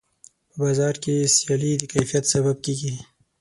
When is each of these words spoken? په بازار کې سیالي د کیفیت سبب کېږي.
په 0.49 0.55
بازار 0.61 0.95
کې 1.03 1.31
سیالي 1.35 1.71
د 1.77 1.83
کیفیت 1.93 2.25
سبب 2.33 2.57
کېږي. 2.65 2.93